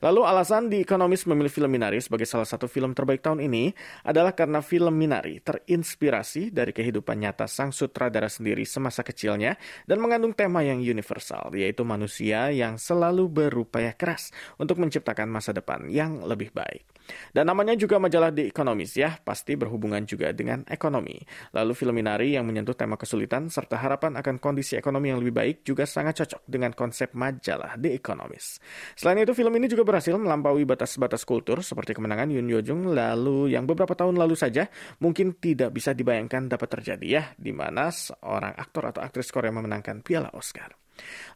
Lalu 0.01 0.21
alasan 0.25 0.67
di 0.67 0.81
Economist 0.81 1.29
memilih 1.29 1.53
film 1.53 1.69
Minari 1.69 2.01
sebagai 2.01 2.25
salah 2.25 2.49
satu 2.49 2.65
film 2.65 2.97
terbaik 2.97 3.21
tahun 3.21 3.41
ini 3.45 3.71
adalah 4.05 4.33
karena 4.33 4.59
film 4.65 4.97
Minari 4.97 5.39
terinspirasi 5.41 6.49
dari 6.49 6.73
kehidupan 6.73 7.21
nyata 7.21 7.45
sang 7.45 7.69
sutradara 7.69 8.27
sendiri 8.27 8.65
semasa 8.65 9.05
kecilnya 9.05 9.55
dan 9.85 10.01
mengandung 10.01 10.33
tema 10.33 10.65
yang 10.65 10.81
universal, 10.81 11.53
yaitu 11.53 11.85
manusia 11.85 12.49
yang 12.49 12.81
selalu 12.81 13.29
berupaya 13.29 13.93
keras 13.93 14.33
untuk 14.57 14.81
menciptakan 14.81 15.29
masa 15.29 15.53
depan 15.53 15.87
yang 15.89 16.25
lebih 16.25 16.49
baik. 16.53 16.85
Dan 17.31 17.47
namanya 17.47 17.75
juga 17.75 17.97
majalah 17.97 18.31
The 18.31 18.49
Economist 18.49 18.95
ya, 18.99 19.15
pasti 19.21 19.55
berhubungan 19.55 20.03
juga 20.03 20.31
dengan 20.35 20.63
ekonomi. 20.67 21.19
Lalu 21.55 21.71
film 21.75 21.95
Minari 21.95 22.35
yang 22.35 22.47
menyentuh 22.47 22.75
tema 22.75 22.95
kesulitan 22.99 23.47
serta 23.47 23.79
harapan 23.79 24.19
akan 24.19 24.37
kondisi 24.37 24.75
ekonomi 24.75 25.11
yang 25.13 25.19
lebih 25.19 25.35
baik 25.35 25.55
juga 25.63 25.87
sangat 25.87 26.23
cocok 26.23 26.41
dengan 26.47 26.71
konsep 26.75 27.13
majalah 27.15 27.75
The 27.77 27.95
Economist. 27.95 28.59
Selain 28.95 29.21
itu, 29.21 29.31
film 29.37 29.53
ini 29.55 29.67
juga 29.71 29.83
berhasil 29.87 30.13
melampaui 30.15 30.63
batas-batas 30.67 31.23
kultur 31.23 31.63
seperti 31.63 31.95
kemenangan 31.95 32.31
Yoon 32.31 32.47
Yo 32.49 32.59
Jung 32.61 32.91
lalu 32.91 33.53
yang 33.53 33.63
beberapa 33.67 33.93
tahun 33.93 34.19
lalu 34.19 34.35
saja 34.35 34.67
mungkin 34.99 35.37
tidak 35.39 35.71
bisa 35.75 35.95
dibayangkan 35.95 36.51
dapat 36.51 36.79
terjadi 36.79 37.07
ya, 37.07 37.23
di 37.37 37.51
mana 37.55 37.89
seorang 37.93 38.57
aktor 38.57 38.91
atau 38.91 39.01
aktris 39.01 39.29
Korea 39.31 39.53
memenangkan 39.53 40.03
piala 40.03 40.31
Oscar. 40.35 40.81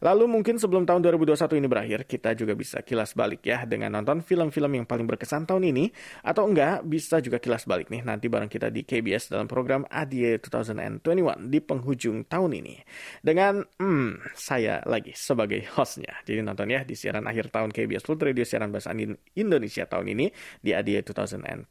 Lalu 0.03 0.25
mungkin 0.27 0.55
sebelum 0.59 0.83
tahun 0.83 1.01
2021 1.05 1.59
ini 1.59 1.67
berakhir, 1.67 1.99
kita 2.05 2.35
juga 2.37 2.53
bisa 2.53 2.81
kilas 2.83 3.15
balik 3.15 3.45
ya 3.45 3.63
dengan 3.63 3.95
nonton 3.95 4.21
film-film 4.21 4.71
yang 4.81 4.85
paling 4.85 5.07
berkesan 5.07 5.47
tahun 5.47 5.71
ini. 5.71 5.89
Atau 6.21 6.45
enggak, 6.45 6.83
bisa 6.85 7.19
juga 7.19 7.37
kilas 7.39 7.65
balik 7.65 7.89
nih 7.89 8.05
nanti 8.05 8.29
bareng 8.29 8.49
kita 8.51 8.69
di 8.69 8.85
KBS 8.85 9.33
dalam 9.33 9.49
program 9.49 9.87
ADIE 9.87 10.37
2021 10.41 11.49
di 11.49 11.59
penghujung 11.61 12.27
tahun 12.27 12.51
ini. 12.61 12.75
Dengan, 13.21 13.61
hmm, 13.61 14.35
saya 14.35 14.83
lagi 14.85 15.15
sebagai 15.15 15.63
hostnya. 15.75 16.17
Jadi 16.27 16.41
nonton 16.43 16.69
ya 16.69 16.83
di 16.83 16.93
siaran 16.93 17.25
akhir 17.25 17.49
tahun 17.53 17.71
KBS 17.71 18.05
World 18.09 18.21
Radio 18.25 18.43
siaran 18.45 18.69
bahasa 18.69 18.91
Indonesia 19.35 19.83
tahun 19.85 20.05
ini 20.13 20.25
di 20.61 20.71
ADIE 20.73 21.01
2021. 21.01 21.69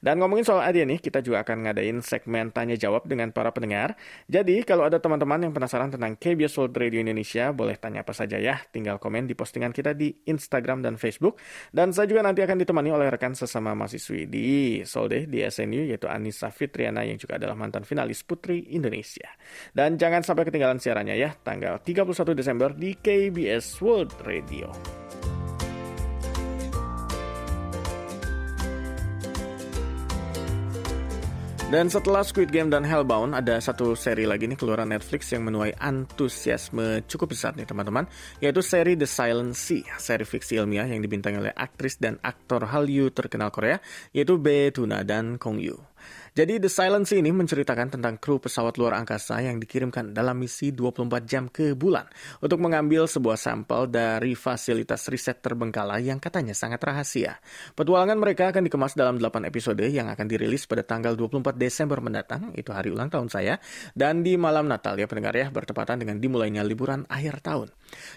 Dan 0.00 0.14
ngomongin 0.22 0.44
soal 0.46 0.64
ADIE 0.64 0.88
nih, 0.88 0.98
kita 1.00 1.20
juga 1.20 1.44
akan 1.44 1.68
ngadain 1.68 1.98
segmen 2.00 2.48
tanya 2.54 2.74
jawab 2.78 3.04
dengan 3.04 3.30
para 3.30 3.52
pendengar. 3.52 3.94
Jadi 4.26 4.64
kalau 4.64 4.88
ada 4.88 4.96
teman-teman 4.98 5.48
yang 5.48 5.52
penasaran 5.52 5.92
tentang 5.92 6.16
KBS 6.16 6.56
World 6.56 6.74
Radio 6.76 6.97
Radio 6.98 7.14
Indonesia. 7.14 7.54
Boleh 7.54 7.78
tanya 7.78 8.02
apa 8.02 8.10
saja 8.10 8.42
ya, 8.42 8.58
tinggal 8.74 8.98
komen 8.98 9.30
di 9.30 9.38
postingan 9.38 9.70
kita 9.70 9.94
di 9.94 10.10
Instagram 10.26 10.82
dan 10.82 10.98
Facebook. 10.98 11.38
Dan 11.70 11.94
saya 11.94 12.10
juga 12.10 12.26
nanti 12.26 12.42
akan 12.42 12.58
ditemani 12.58 12.90
oleh 12.90 13.06
rekan 13.06 13.38
sesama 13.38 13.78
mahasiswi 13.78 14.26
di 14.26 14.46
Solde 14.82 15.30
di 15.30 15.46
SNU, 15.46 15.86
yaitu 15.94 16.10
Anissa 16.10 16.50
Fitriana 16.50 17.06
yang 17.06 17.14
juga 17.14 17.38
adalah 17.38 17.54
mantan 17.54 17.86
finalis 17.86 18.26
Putri 18.26 18.74
Indonesia. 18.74 19.30
Dan 19.70 19.94
jangan 19.94 20.26
sampai 20.26 20.42
ketinggalan 20.50 20.82
siarannya 20.82 21.14
ya, 21.14 21.38
tanggal 21.38 21.78
31 21.78 22.34
Desember 22.34 22.74
di 22.74 22.98
KBS 22.98 23.78
World 23.78 24.18
Radio. 24.26 25.07
Dan 31.68 31.92
setelah 31.92 32.24
Squid 32.24 32.48
Game 32.48 32.72
dan 32.72 32.80
Hellbound, 32.80 33.36
ada 33.36 33.60
satu 33.60 33.92
seri 33.92 34.24
lagi 34.24 34.48
nih 34.48 34.56
keluaran 34.56 34.88
Netflix 34.88 35.28
yang 35.36 35.44
menuai 35.44 35.76
antusiasme 35.76 37.04
cukup 37.04 37.36
besar 37.36 37.52
nih 37.60 37.68
teman-teman, 37.68 38.08
yaitu 38.40 38.64
seri 38.64 38.96
The 38.96 39.04
Silent 39.04 39.52
Sea, 39.52 39.84
seri 40.00 40.24
fiksi 40.24 40.56
ilmiah 40.56 40.88
yang 40.88 41.04
dibintangi 41.04 41.36
oleh 41.36 41.52
aktris 41.52 42.00
dan 42.00 42.16
aktor 42.24 42.72
Hallyu 42.72 43.12
terkenal 43.12 43.52
Korea, 43.52 43.84
yaitu 44.16 44.40
Bae 44.40 44.72
Tuna 44.72 45.04
dan 45.04 45.36
Kong 45.36 45.60
Yu. 45.60 45.76
Jadi 46.36 46.60
The 46.60 46.68
Silence 46.68 47.14
ini 47.16 47.32
menceritakan 47.32 47.96
tentang 47.96 48.20
kru 48.20 48.36
pesawat 48.42 48.76
luar 48.76 49.00
angkasa 49.00 49.40
yang 49.40 49.56
dikirimkan 49.56 50.12
dalam 50.12 50.36
misi 50.36 50.74
24 50.74 51.24
jam 51.24 51.48
ke 51.48 51.72
bulan 51.72 52.04
untuk 52.42 52.58
mengambil 52.58 53.06
sebuah 53.06 53.38
sampel 53.38 53.86
dari 53.86 54.34
fasilitas 54.34 55.06
riset 55.06 55.38
terbengkalai 55.38 56.10
yang 56.10 56.18
katanya 56.18 56.52
sangat 56.52 56.82
rahasia. 56.82 57.38
Petualangan 57.78 58.18
mereka 58.18 58.50
akan 58.50 58.66
dikemas 58.66 58.98
dalam 58.98 59.16
8 59.22 59.46
episode 59.46 59.86
yang 59.86 60.10
akan 60.10 60.26
dirilis 60.26 60.66
pada 60.66 60.82
tanggal 60.82 61.14
24 61.14 61.54
Desember 61.54 62.02
mendatang, 62.02 62.50
itu 62.58 62.74
hari 62.74 62.90
ulang 62.90 63.08
tahun 63.08 63.30
saya, 63.30 63.62
dan 63.94 64.26
di 64.26 64.34
malam 64.34 64.66
Natal 64.66 64.98
ya 64.98 65.06
pendengar 65.06 65.38
ya, 65.38 65.48
bertepatan 65.54 66.02
dengan 66.02 66.18
dimulainya 66.18 66.66
liburan 66.66 67.06
akhir 67.06 67.40
tahun. 67.46 67.70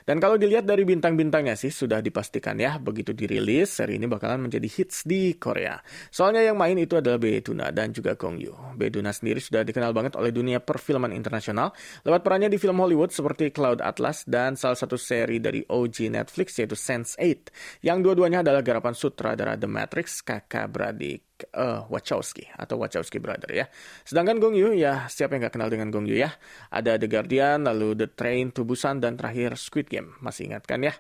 Dan 0.03 0.17
kalau 0.17 0.41
dilihat 0.41 0.65
dari 0.65 0.81
bintang-bintangnya 0.81 1.53
sih 1.53 1.69
sudah 1.69 2.01
dipastikan 2.01 2.57
ya, 2.57 2.81
begitu 2.81 3.13
dirilis, 3.13 3.77
seri 3.77 4.01
ini 4.01 4.09
bakalan 4.09 4.49
menjadi 4.49 4.65
hits 4.65 5.05
di 5.05 5.37
Korea. 5.37 5.77
Soalnya 6.09 6.41
yang 6.41 6.57
main 6.57 6.75
itu 6.81 6.97
adalah 6.97 7.21
Bae 7.21 7.39
Tuna 7.45 7.69
dan 7.69 7.93
juga 7.93 8.00
Gong 8.01 8.37
Yoo. 8.41 8.73
Beduna 8.75 9.13
sendiri 9.13 9.37
sudah 9.37 9.61
dikenal 9.61 9.93
banget 9.93 10.17
oleh 10.17 10.33
dunia 10.33 10.59
perfilman 10.59 11.13
internasional 11.15 11.71
lewat 12.03 12.25
perannya 12.25 12.49
di 12.51 12.57
film 12.57 12.81
Hollywood 12.81 13.13
seperti 13.13 13.53
Cloud 13.53 13.79
Atlas 13.79 14.25
dan 14.27 14.59
salah 14.59 14.75
satu 14.75 14.99
seri 14.99 15.39
dari 15.39 15.61
OG 15.63 16.11
Netflix 16.11 16.57
yaitu 16.59 16.75
Sense8 16.75 17.53
yang 17.85 18.03
dua-duanya 18.03 18.43
adalah 18.43 18.65
garapan 18.65 18.97
sutradara 18.97 19.55
The 19.55 19.69
Matrix 19.69 20.25
kakak 20.25 20.73
beradik 20.73 21.30
uh, 21.53 21.85
Wachowski 21.89 22.47
atau 22.53 22.77
Wachowski 22.81 23.17
Brother 23.17 23.51
ya. 23.51 23.65
Sedangkan 24.05 24.37
Gong 24.37 24.57
Yu 24.57 24.73
ya 24.77 25.07
siapa 25.07 25.37
yang 25.37 25.47
nggak 25.47 25.55
kenal 25.57 25.69
dengan 25.69 25.89
Gong 25.89 26.05
Yu 26.05 26.17
ya? 26.17 26.33
Ada 26.69 26.97
The 27.01 27.07
Guardian, 27.07 27.65
lalu 27.65 27.97
The 27.97 28.07
Train 28.13 28.53
to 28.53 28.65
Busan 28.67 29.01
dan 29.01 29.17
terakhir 29.17 29.57
Squid 29.57 29.89
Game. 29.89 30.17
Masih 30.21 30.51
ingat 30.51 30.65
kan 30.65 30.81
ya? 30.81 30.93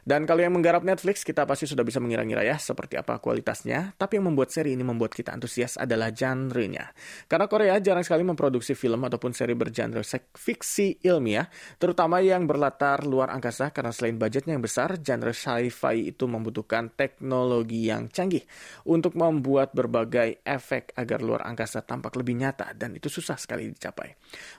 Dan 0.00 0.24
kalau 0.24 0.40
yang 0.40 0.56
menggarap 0.56 0.80
Netflix 0.80 1.22
kita 1.22 1.44
pasti 1.44 1.68
sudah 1.68 1.84
bisa 1.84 2.00
mengira-ngira 2.00 2.40
ya 2.40 2.56
seperti 2.56 2.96
apa 2.96 3.20
kualitasnya. 3.20 3.92
Tapi 4.00 4.16
yang 4.16 4.32
membuat 4.32 4.48
seri 4.48 4.72
ini 4.72 4.80
membuat 4.80 5.12
kita 5.12 5.36
antusias 5.36 5.76
adalah 5.76 6.08
genre-nya. 6.10 6.90
Karena 7.28 7.46
Korea 7.46 7.76
jarang 7.78 8.02
sekali 8.02 8.24
memproduksi 8.24 8.72
film 8.72 9.04
ataupun 9.04 9.36
seri 9.36 9.52
bergenre 9.52 10.00
fiksi 10.34 11.04
ilmiah, 11.04 11.46
terutama 11.76 12.24
yang 12.24 12.48
berlatar 12.48 13.04
luar 13.04 13.30
angkasa 13.30 13.70
karena 13.70 13.92
selain 13.92 14.16
budgetnya 14.16 14.56
yang 14.56 14.64
besar, 14.64 14.96
genre 14.98 15.32
sci-fi 15.36 16.10
itu 16.10 16.24
membutuhkan 16.24 16.90
teknologi 16.96 17.92
yang 17.92 18.08
canggih 18.08 18.42
untuk 18.88 19.14
membuat 19.14 19.76
berbagai 19.80 20.44
efek 20.44 20.92
agar 20.92 21.24
luar 21.24 21.48
angkasa 21.48 21.80
tampak 21.80 22.12
lebih 22.20 22.36
nyata 22.36 22.76
dan 22.76 22.92
itu 22.92 23.08
susah 23.08 23.40
sekali 23.40 23.72
dicapai. 23.72 24.12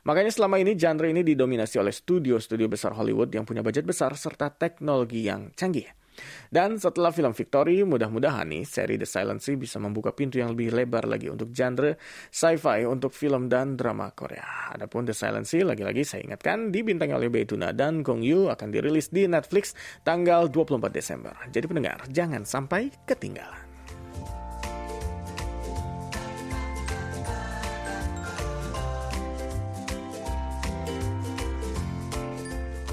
Makanya 0.10 0.34
selama 0.34 0.58
ini 0.58 0.74
genre 0.74 1.06
ini 1.06 1.22
didominasi 1.22 1.78
oleh 1.78 1.94
studio-studio 1.94 2.66
besar 2.66 2.98
Hollywood 2.98 3.30
yang 3.30 3.46
punya 3.46 3.62
budget 3.62 3.86
besar 3.86 4.18
serta 4.18 4.50
teknologi 4.50 5.30
yang 5.30 5.54
canggih. 5.54 6.02
Dan 6.52 6.76
setelah 6.76 7.16
film 7.16 7.32
Victory, 7.32 7.88
mudah-mudahan 7.88 8.44
nih 8.52 8.68
seri 8.68 9.00
The 9.00 9.08
Silent 9.08 9.40
Sea 9.40 9.56
bisa 9.56 9.80
membuka 9.80 10.12
pintu 10.12 10.44
yang 10.44 10.52
lebih 10.52 10.76
lebar 10.76 11.08
lagi 11.08 11.32
untuk 11.32 11.56
genre 11.56 11.96
sci-fi 12.28 12.84
untuk 12.84 13.16
film 13.16 13.48
dan 13.48 13.80
drama 13.80 14.12
Korea. 14.12 14.76
Adapun 14.76 15.08
The 15.08 15.16
Silent 15.16 15.48
Sea, 15.48 15.64
lagi-lagi 15.64 16.04
saya 16.04 16.28
ingatkan, 16.28 16.70
dibintangi 16.70 17.16
oleh 17.16 17.32
Bae 17.32 17.48
Tuna 17.48 17.72
dan 17.72 18.04
Gong 18.04 18.22
Yoo 18.22 18.52
akan 18.52 18.68
dirilis 18.68 19.10
di 19.10 19.26
Netflix 19.26 19.72
tanggal 20.04 20.52
24 20.52 20.92
Desember. 20.92 21.34
Jadi 21.50 21.66
pendengar, 21.66 22.04
jangan 22.12 22.44
sampai 22.44 22.92
ketinggalan. 23.08 23.61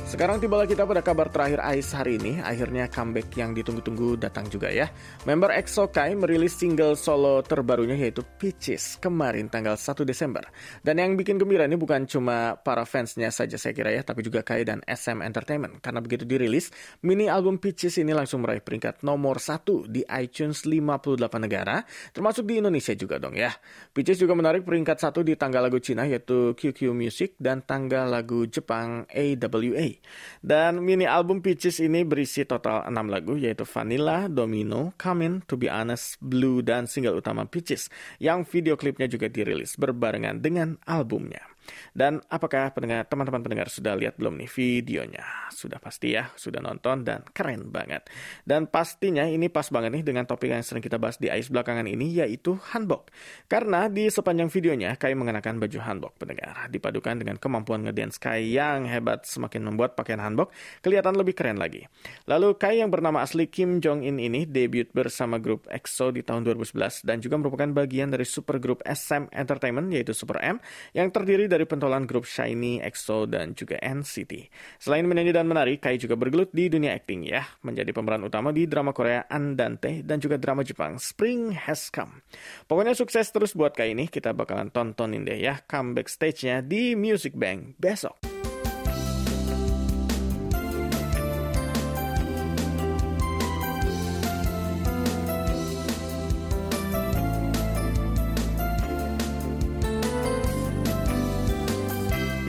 Sekarang 0.09 0.41
tibalah 0.41 0.65
kita 0.65 0.89
pada 0.89 1.05
kabar 1.05 1.29
terakhir 1.29 1.61
AIS 1.61 1.93
hari 1.93 2.17
ini. 2.17 2.41
Akhirnya 2.41 2.89
comeback 2.89 3.29
yang 3.37 3.53
ditunggu-tunggu 3.53 4.17
datang 4.17 4.49
juga 4.49 4.73
ya. 4.73 4.89
Member 5.29 5.53
EXO 5.53 5.93
Kai 5.93 6.17
merilis 6.17 6.57
single 6.57 6.97
solo 6.97 7.45
terbarunya 7.45 7.93
yaitu 7.93 8.25
Peaches 8.41 8.97
kemarin 9.05 9.53
tanggal 9.53 9.77
1 9.77 10.09
Desember. 10.09 10.49
Dan 10.81 10.97
yang 10.97 11.13
bikin 11.13 11.37
gembira 11.37 11.69
ini 11.69 11.77
bukan 11.77 12.09
cuma 12.09 12.57
para 12.57 12.89
fansnya 12.89 13.29
saja 13.29 13.61
saya 13.61 13.77
kira 13.77 13.93
ya, 13.93 14.01
tapi 14.01 14.25
juga 14.25 14.41
Kai 14.41 14.65
dan 14.65 14.81
SM 14.89 15.21
Entertainment. 15.21 15.77
Karena 15.85 16.01
begitu 16.01 16.25
dirilis, 16.25 16.73
mini 17.05 17.29
album 17.29 17.61
Peaches 17.61 18.01
ini 18.01 18.17
langsung 18.17 18.41
meraih 18.41 18.65
peringkat 18.65 19.05
nomor 19.05 19.37
1 19.37 19.93
di 19.93 20.09
iTunes 20.09 20.65
58 20.65 21.21
negara, 21.37 21.85
termasuk 22.17 22.49
di 22.49 22.65
Indonesia 22.65 22.97
juga 22.97 23.21
dong 23.21 23.37
ya. 23.37 23.53
Peaches 23.93 24.17
juga 24.17 24.33
menarik 24.33 24.65
peringkat 24.65 25.05
1 25.05 25.21
di 25.21 25.37
tanggal 25.37 25.69
lagu 25.69 25.77
Cina 25.85 26.09
yaitu 26.09 26.57
QQ 26.57 26.97
Music 26.97 27.37
dan 27.37 27.61
tanggal 27.61 28.09
lagu 28.09 28.49
Jepang 28.49 29.05
AWA. 29.13 29.98
Dan 30.39 30.83
mini 30.87 31.05
album 31.05 31.43
Peaches 31.43 31.83
ini 31.83 32.07
berisi 32.07 32.47
total 32.47 32.87
6 32.87 32.95
lagu 33.11 33.35
yaitu 33.35 33.67
Vanilla, 33.67 34.31
Domino, 34.31 34.95
Come 34.95 35.43
To 35.45 35.55
Be 35.59 35.67
Honest, 35.67 36.21
Blue, 36.23 36.63
dan 36.63 36.87
single 36.87 37.19
utama 37.19 37.45
Peaches 37.45 37.91
yang 38.23 38.47
video 38.47 38.79
klipnya 38.79 39.11
juga 39.11 39.27
dirilis 39.27 39.75
berbarengan 39.75 40.39
dengan 40.39 40.79
albumnya. 40.87 41.58
Dan 41.93 42.21
apakah 42.29 42.71
pendengar 42.75 43.07
teman-teman 43.07 43.41
pendengar 43.43 43.69
sudah 43.73 43.97
lihat 43.97 44.17
belum 44.21 44.39
nih 44.41 44.51
videonya? 44.51 45.25
Sudah 45.51 45.81
pasti 45.81 46.15
ya, 46.15 46.31
sudah 46.35 46.61
nonton 46.61 47.03
dan 47.03 47.25
keren 47.33 47.73
banget. 47.73 48.07
Dan 48.45 48.69
pastinya 48.69 49.25
ini 49.25 49.49
pas 49.49 49.67
banget 49.73 49.91
nih 49.95 50.05
dengan 50.05 50.25
topik 50.29 50.53
yang 50.53 50.63
sering 50.63 50.85
kita 50.85 51.01
bahas 51.01 51.17
di 51.17 51.33
Ais 51.33 51.49
belakangan 51.51 51.89
ini 51.89 52.21
yaitu 52.23 52.59
hanbok. 52.73 53.11
Karena 53.51 53.89
di 53.89 54.07
sepanjang 54.13 54.53
videonya 54.53 54.95
Kai 55.01 55.17
mengenakan 55.17 55.59
baju 55.59 55.79
hanbok 55.83 56.13
pendengar. 56.21 56.69
Dipadukan 56.69 57.19
dengan 57.19 57.41
kemampuan 57.41 57.83
ngedance 57.89 58.21
Kai 58.21 58.53
yang 58.53 58.85
hebat 58.87 59.25
semakin 59.25 59.65
membuat 59.65 59.97
pakaian 59.97 60.21
hanbok 60.21 60.53
kelihatan 60.85 61.17
lebih 61.17 61.35
keren 61.35 61.59
lagi. 61.59 61.87
Lalu 62.29 62.55
Kai 62.61 62.85
yang 62.85 62.93
bernama 62.93 63.25
asli 63.25 63.49
Kim 63.49 63.81
Jong 63.81 64.05
In 64.05 64.21
ini 64.21 64.45
debut 64.45 64.87
bersama 64.93 65.41
grup 65.41 65.65
EXO 65.73 66.13
di 66.13 66.23
tahun 66.23 66.45
2011 66.45 67.07
dan 67.09 67.19
juga 67.25 67.41
merupakan 67.41 67.67
bagian 67.73 68.13
dari 68.13 68.29
supergrup 68.29 68.85
SM 68.85 69.33
Entertainment 69.33 69.89
yaitu 69.91 70.13
Super 70.13 70.39
M 70.45 70.57
yang 70.93 71.09
terdiri 71.09 71.49
dari 71.49 71.58
dari 71.59 71.67
pentolan 71.67 72.07
grup 72.07 72.23
Shiny, 72.23 72.79
EXO, 72.79 73.27
dan 73.27 73.59
juga 73.59 73.83
NCT. 73.83 74.47
Selain 74.79 75.03
menyanyi 75.03 75.35
dan 75.35 75.51
menari, 75.51 75.83
Kai 75.83 75.99
juga 75.99 76.15
bergelut 76.15 76.55
di 76.55 76.71
dunia 76.71 76.95
akting 76.95 77.27
ya, 77.27 77.43
menjadi 77.67 77.91
pemeran 77.91 78.23
utama 78.23 78.55
di 78.55 78.71
drama 78.71 78.95
Korea 78.95 79.27
Andante 79.27 80.07
dan 80.07 80.23
juga 80.23 80.39
drama 80.39 80.63
Jepang 80.63 81.03
Spring 81.03 81.51
Has 81.51 81.91
Come. 81.91 82.23
Pokoknya 82.71 82.95
sukses 82.95 83.27
terus 83.35 83.59
buat 83.59 83.75
Kai 83.75 83.91
ini, 83.99 84.07
kita 84.07 84.31
bakalan 84.31 84.71
tontonin 84.71 85.27
deh 85.27 85.43
ya 85.43 85.59
comeback 85.67 86.07
stage-nya 86.07 86.63
di 86.63 86.95
Music 86.95 87.35
Bank 87.35 87.75
besok. 87.83 88.38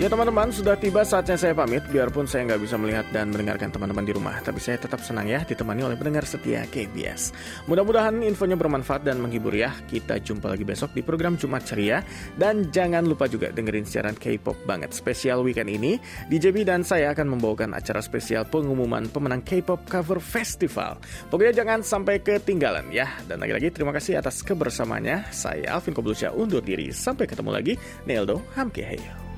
Ya 0.10 0.18
teman-teman, 0.18 0.50
sudah 0.50 0.74
tiba 0.74 1.06
saatnya 1.06 1.38
saya 1.38 1.54
pamit. 1.54 1.86
Biarpun 1.86 2.25
saya 2.25 2.42
nggak 2.50 2.66
bisa 2.66 2.82
melihat 2.82 3.06
dan 3.13 3.30
mendengarkan 3.30 3.70
teman-teman 3.70 4.01
di 4.01 4.18
rumah, 4.18 4.42
tapi 4.42 4.58
saya 4.58 4.82
tetap 4.82 5.06
senang 5.06 5.30
ya 5.30 5.46
ditemani 5.46 5.86
oleh 5.86 5.94
pendengar 5.94 6.25
setia 6.25 6.66
KBS. 6.66 7.30
Mudah-mudahan 7.70 8.18
infonya 8.25 8.58
bermanfaat 8.58 9.06
dan 9.06 9.22
menghibur 9.22 9.54
ya. 9.54 9.70
Kita 9.86 10.18
jumpa 10.18 10.50
lagi 10.50 10.66
besok 10.66 10.98
di 10.98 11.06
program 11.06 11.38
Jumat 11.38 11.62
Ceria. 11.62 12.01
Dan 12.34 12.74
jangan 12.74 13.06
lupa 13.06 13.30
juga 13.30 13.54
dengerin 13.54 13.86
siaran 13.86 14.18
K-pop 14.18 14.58
banget 14.66 14.98
spesial 14.98 15.46
weekend 15.46 15.70
ini. 15.70 16.01
JB 16.25 16.66
dan 16.66 16.82
saya 16.82 17.13
akan 17.13 17.38
membawakan 17.38 17.78
acara 17.78 18.01
spesial 18.01 18.50
pengumuman 18.50 19.13
pemenang 19.13 19.46
K-pop 19.46 19.86
cover 19.86 20.18
festival. 20.18 20.98
Pokoknya 21.30 21.62
jangan 21.62 21.86
sampai 21.86 22.18
ketinggalan 22.18 22.89
ya. 22.89 23.13
Dan 23.30 23.46
lagi-lagi 23.46 23.70
terima 23.70 23.94
kasih 23.94 24.18
atas 24.18 24.42
kebersamaannya. 24.42 25.30
Saya 25.30 25.78
Alvin 25.78 25.94
Koblusya 25.94 26.34
undur 26.34 26.66
diri. 26.66 26.89
Sampai 26.89 27.30
ketemu 27.30 27.54
lagi. 27.54 27.78
Neldo 28.10 28.42
Hamkeheyo. 28.58 29.29